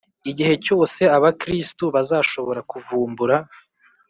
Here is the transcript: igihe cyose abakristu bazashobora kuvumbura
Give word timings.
igihe 0.29 0.53
cyose 0.65 1.01
abakristu 1.17 1.83
bazashobora 1.95 2.61
kuvumbura 2.71 3.37